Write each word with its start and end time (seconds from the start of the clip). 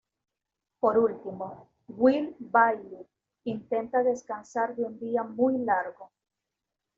Por 0.79 0.97
último, 0.97 1.67
Will 1.87 2.35
Bailey 2.39 3.05
intenta 3.43 4.01
descansar 4.01 4.75
de 4.75 4.83
un 4.85 4.97
día 4.99 5.21
muy 5.21 5.59
largo. 5.59 6.09